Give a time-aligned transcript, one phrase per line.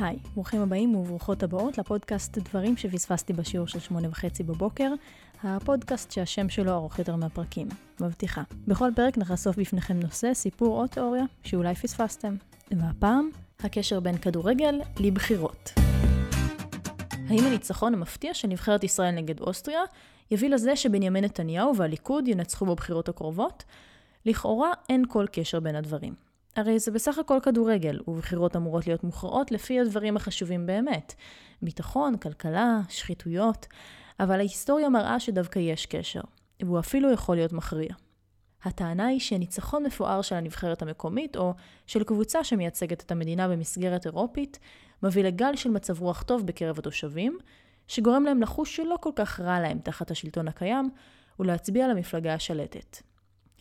[0.00, 4.92] היי, ברוכים הבאים וברוכות הבאות לפודקאסט דברים שפספסתי בשיעור של שמונה וחצי בבוקר,
[5.42, 7.68] הפודקאסט שהשם שלו ארוך יותר מהפרקים.
[8.00, 8.42] מבטיחה.
[8.68, 12.36] בכל פרק נחשוף בפניכם נושא, סיפור או תיאוריה שאולי פספסתם.
[12.70, 15.72] והפעם, הקשר בין כדורגל לבחירות.
[17.28, 19.82] האם הניצחון המפתיע של נבחרת ישראל נגד אוסטריה
[20.30, 23.64] יביא לזה שבנימין נתניהו והליכוד ינצחו בבחירות הקרובות?
[24.26, 26.27] לכאורה אין כל קשר בין הדברים.
[26.56, 31.14] הרי זה בסך הכל כדורגל, ובחירות אמורות להיות מוכרעות לפי הדברים החשובים באמת.
[31.62, 33.66] ביטחון, כלכלה, שחיתויות,
[34.20, 36.20] אבל ההיסטוריה מראה שדווקא יש קשר,
[36.60, 37.94] והוא אפילו יכול להיות מכריע.
[38.62, 41.54] הטענה היא שניצחון מפואר של הנבחרת המקומית, או
[41.86, 44.58] של קבוצה שמייצגת את המדינה במסגרת אירופית,
[45.02, 47.38] מביא לגל של מצב רוח טוב בקרב התושבים,
[47.88, 50.90] שגורם להם לחוש שלא כל כך רע להם תחת השלטון הקיים,
[51.40, 53.07] ולהצביע למפלגה השלטת.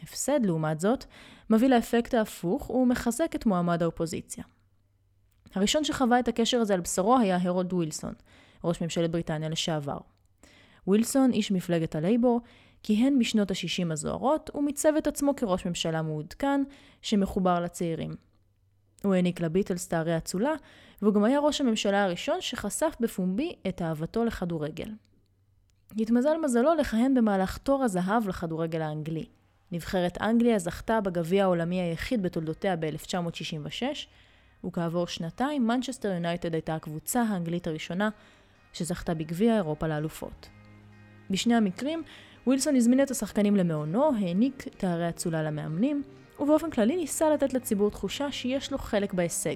[0.03, 1.05] הפסד, לעומת זאת,
[1.49, 4.43] מביא לאפקט ההפוך ומחזק את מועמד האופוזיציה.
[5.55, 8.13] הראשון שחווה את הקשר הזה על בשרו היה הרולד ווילסון,
[8.63, 9.97] ראש ממשלת בריטניה לשעבר.
[10.87, 12.41] ווילסון, איש מפלגת הלייבור,
[12.83, 16.63] כיהן בשנות ה-60 הזוהרות, ומיצב את עצמו כראש ממשלה מעודכן,
[17.01, 18.15] שמחובר לצעירים.
[19.03, 20.53] הוא העניק לביטלס תארי אצולה,
[21.01, 24.91] והוא גם היה ראש הממשלה הראשון שחשף בפומבי את אהבתו לכדורגל.
[25.97, 29.25] התמזל מזלו לכהן במהלך תור הזהב לכדורגל האנגלי.
[29.71, 33.83] נבחרת אנגליה זכתה בגביע העולמי היחיד בתולדותיה ב-1966,
[34.65, 38.09] וכעבור שנתיים מנצ'סטר יונייטד הייתה הקבוצה האנגלית הראשונה
[38.73, 40.49] שזכתה בגביע אירופה לאלופות.
[41.29, 42.03] בשני המקרים,
[42.47, 46.03] ווילסון הזמין את השחקנים למעונו, העניק תארי אצולה למאמנים,
[46.39, 49.55] ובאופן כללי ניסה לתת לציבור תחושה שיש לו חלק בהישג.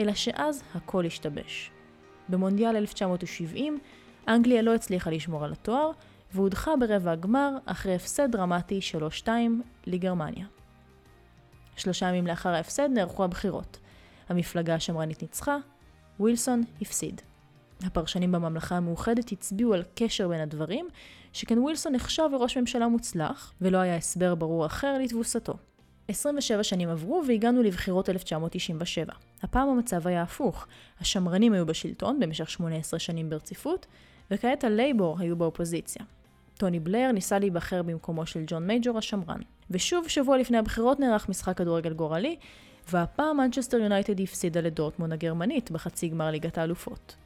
[0.00, 1.70] אלא שאז הכל השתבש.
[2.28, 3.78] במונדיאל 1970,
[4.28, 5.90] אנגליה לא הצליחה לשמור על התואר,
[6.36, 8.80] והודחה ברבע הגמר אחרי הפסד דרמטי
[9.24, 9.28] 3-2
[9.86, 10.46] לגרמניה.
[11.76, 13.78] שלושה ימים לאחר ההפסד נערכו הבחירות.
[14.28, 15.56] המפלגה השמרנית ניצחה,
[16.20, 17.20] ווילסון הפסיד.
[17.82, 20.88] הפרשנים בממלכה המאוחדת הצביעו על קשר בין הדברים,
[21.32, 25.54] שכן ווילסון נחשב לראש ממשלה מוצלח, ולא היה הסבר ברור אחר לתבוסתו.
[26.08, 29.12] 27 שנים עברו והגענו לבחירות 1997.
[29.42, 30.66] הפעם המצב היה הפוך.
[31.00, 33.86] השמרנים היו בשלטון במשך 18 שנים ברציפות,
[34.30, 36.04] וכעת הלייבור היו באופוזיציה.
[36.56, 39.40] טוני בלייר ניסה להיבחר במקומו של ג'ון מייג'ור השמרן.
[39.70, 42.36] ושוב, שבוע לפני הבחירות נערך משחק כדורגל גורלי,
[42.90, 47.16] והפעם מנצ'סטר יונייטד הפסידה לדורטמון הגרמנית בחצי גמר ליגת האלופות.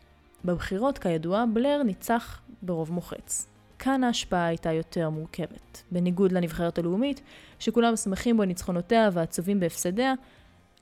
[0.45, 3.47] בבחירות, כידוע, בלייר ניצח ברוב מוחץ.
[3.79, 5.83] כאן ההשפעה הייתה יותר מורכבת.
[5.91, 7.21] בניגוד לנבחרת הלאומית,
[7.59, 10.15] שכולם שמחים בניצחונותיה ועצובים בהפסדיה,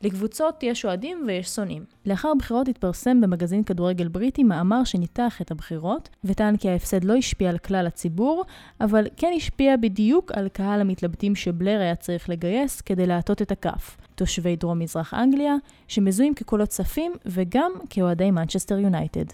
[0.02, 1.84] לקבוצות יש אוהדים ויש שונאים.
[2.06, 7.50] לאחר הבחירות התפרסם במגזין כדורגל בריטי מאמר שניתח את הבחירות, וטען כי ההפסד לא השפיע
[7.50, 8.44] על כלל הציבור,
[8.80, 13.96] אבל כן השפיע בדיוק על קהל המתלבטים שבלר היה צריך לגייס כדי להטות את הכף.
[14.14, 15.54] תושבי דרום מזרח אנגליה,
[15.88, 19.24] שמזוהים כקולות צפים וגם כאוהדי מנצ'סטר יונייטד.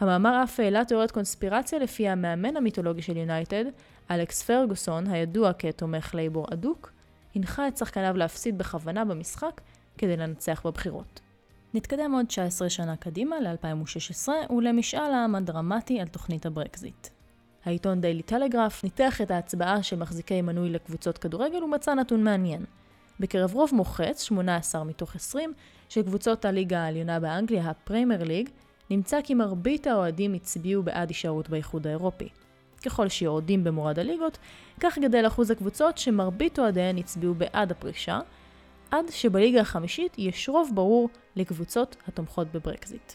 [0.00, 3.64] המאמר אף העלה תיאוריית קונספירציה לפי המאמן המיתולוגי של יונייטד,
[4.10, 6.92] אלכס פרגוסון, הידוע כתומך לייבור אדוק,
[7.34, 9.60] הנחה את שחקניו להפסיד בכוונה במשחק
[9.98, 11.20] כדי לנצח בבחירות.
[11.74, 17.08] נתקדם עוד 19 שנה קדימה, ל-2016, ולמשאל העם הדרמטי על תוכנית הברקזיט.
[17.64, 22.64] העיתון דיילי טלגרף ניתח את ההצבעה של מחזיקי מנוי לקבוצות כדורגל ומצא נתון מעניין.
[23.20, 25.52] בקרב רוב מוחץ, 18 מתוך 20,
[25.88, 28.48] של קבוצות הליגה העליונה באנגליה, הפרמייר ליג,
[28.90, 32.28] נמצא כי מרבית האוהדים הצביעו בעד הישארות באיחוד האירופי.
[32.84, 34.38] ככל שיורדים במורד הליגות,
[34.80, 38.20] כך גדל אחוז הקבוצות שמרבית אוהדיהן הצביעו בעד הפרישה,
[38.90, 43.12] עד שבליגה החמישית יש רוב ברור לקבוצות התומכות בברקזיט.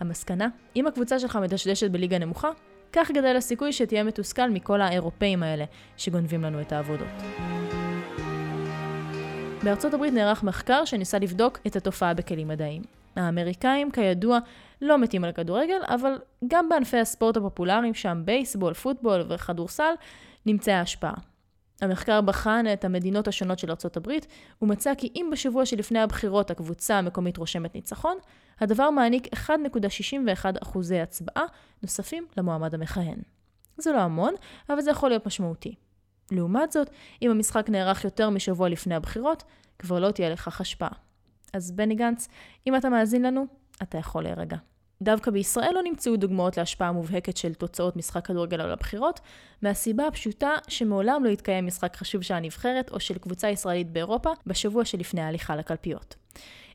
[0.00, 2.50] המסקנה, אם הקבוצה שלך מדשדשת בליגה נמוכה,
[2.92, 5.64] כך גדל הסיכוי שתהיה מתוסכל מכל האירופאים האלה
[5.96, 7.08] שגונבים לנו את העבודות.
[9.62, 12.82] בארצות הברית נערך מחקר שניסה לבדוק את התופעה בכלים מדעיים.
[13.16, 14.38] האמריקאים, כידוע,
[14.82, 16.12] לא מתים על כדורגל, אבל
[16.46, 19.92] גם בענפי הספורט הפופולריים, שם בייסבול, פוטבול וכדורסל,
[20.46, 21.14] נמצאה השפעה.
[21.82, 24.26] המחקר בחן את המדינות השונות של ארצות הברית,
[24.62, 28.16] ומצא כי אם בשבוע שלפני הבחירות הקבוצה המקומית רושמת ניצחון,
[28.60, 31.44] הדבר מעניק 1.61 אחוזי הצבעה
[31.82, 33.18] נוספים למועמד המכהן.
[33.78, 34.34] זה לא המון,
[34.70, 35.74] אבל זה יכול להיות משמעותי.
[36.32, 36.90] לעומת זאת,
[37.22, 39.42] אם המשחק נערך יותר משבוע לפני הבחירות,
[39.78, 40.90] כבר לא תהיה לכך השפעה.
[41.52, 42.28] אז בני גנץ,
[42.66, 43.46] אם אתה מאזין לנו,
[43.82, 44.56] אתה יכול להירגע.
[45.02, 49.20] דווקא בישראל לא נמצאו דוגמאות להשפעה מובהקת של תוצאות משחק כדורגל על הבחירות,
[49.62, 54.84] מהסיבה הפשוטה שמעולם לא התקיים משחק חשוב של הנבחרת או של קבוצה ישראלית באירופה בשבוע
[54.84, 56.14] שלפני ההליכה לקלפיות.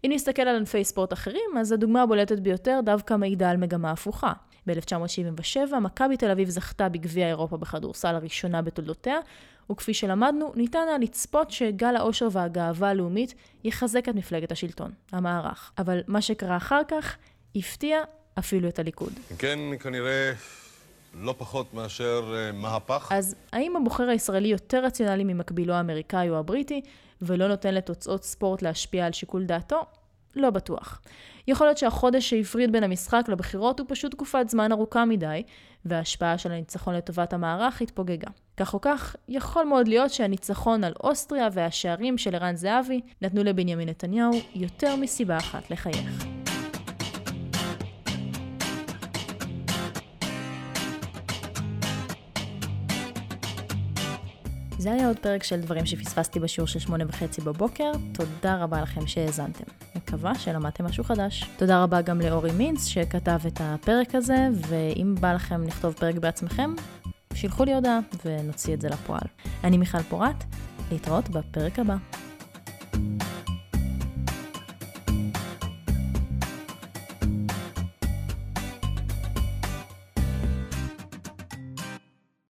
[0.06, 4.34] אם נסתכל על ענפי ספורט אחרים, אז הדוגמה הבולטת ביותר דווקא מעידה על מגמה הפוכה.
[4.68, 9.18] ב-1977 מכבי תל אביב זכתה בגביע אירופה בכדורסל הראשונה בתולדותיה,
[9.72, 13.34] וכפי שלמדנו, ניתן היה לצפות שגל האושר והגאווה הלאומית
[13.64, 15.72] יחזק את מפלגת השלטון, המערך.
[15.78, 17.18] אבל מה שקרה אחר כך
[17.56, 18.00] הפתיע
[18.40, 19.14] אפילו את הליכוד.
[19.38, 20.34] כן, כנראה
[21.14, 23.10] לא פחות מאשר אה, מהפך.
[23.12, 26.82] אז האם הבוחר הישראלי יותר רציונלי ממקבילו האמריקאי או הבריטי,
[27.22, 29.86] ולא נותן לתוצאות ספורט להשפיע על שיקול דעתו?
[30.36, 31.02] לא בטוח.
[31.48, 35.44] יכול להיות שהחודש שהפריד בין המשחק לבחירות הוא פשוט תקופת זמן ארוכה מדי,
[35.86, 38.28] וההשפעה של הניצחון לטובת המערך התפוגגה.
[38.58, 43.90] כך או כך, יכול מאוד להיות שהניצחון על אוסטריה והשערים של ערן זהבי נתנו לבנימין
[43.90, 46.41] נתניהו יותר מסיבה אחת לחייך.
[54.82, 57.92] זה היה עוד פרק של דברים שפספסתי בשיעור של שמונה וחצי בבוקר.
[58.14, 59.64] תודה רבה לכם שהאזנתם.
[59.96, 61.50] מקווה שלמדתם משהו חדש.
[61.58, 66.74] תודה רבה גם לאורי מינץ שכתב את הפרק הזה, ואם בא לכם לכתוב פרק בעצמכם,
[67.34, 69.28] שילחו לי הודעה ונוציא את זה לפועל.
[69.64, 70.44] אני מיכל פורת,
[70.92, 71.96] להתראות בפרק הבא.